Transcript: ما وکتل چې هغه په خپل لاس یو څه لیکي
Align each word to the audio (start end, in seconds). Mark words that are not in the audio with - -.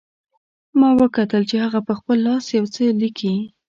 ما 0.79 0.89
وکتل 1.01 1.41
چې 1.49 1.55
هغه 1.65 1.79
په 1.87 1.93
خپل 1.99 2.17
لاس 2.27 2.45
یو 2.57 2.65
څه 2.73 2.83
لیکي 3.01 3.33